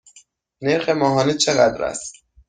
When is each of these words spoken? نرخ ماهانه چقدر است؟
نرخ 0.61 0.89
ماهانه 0.89 1.33
چقدر 1.33 1.83
است؟ 1.83 2.13